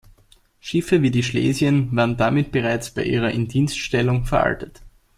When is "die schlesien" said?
1.11-1.95